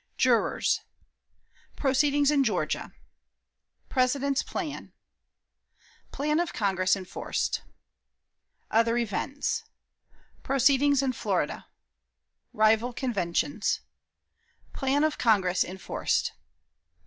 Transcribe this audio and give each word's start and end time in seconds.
Jurors. 0.17 0.81
Proceedings 1.75 2.31
in 2.31 2.43
Georgia. 2.43 2.91
President's 3.87 4.41
Plan. 4.41 4.93
Plan 6.11 6.39
of 6.39 6.53
Congress 6.53 6.95
enforced. 6.95 7.61
Other 8.71 8.97
Events. 8.97 9.63
Proceedings 10.41 11.03
in 11.03 11.13
Florida. 11.13 11.67
Rival 12.51 12.93
Conventions. 12.93 13.81
Plan 14.73 15.03
of 15.03 15.19
Congress 15.19 15.63
enforced. 15.63 16.33